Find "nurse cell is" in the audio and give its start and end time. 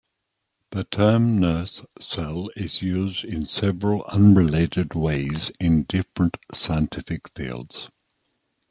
1.39-2.81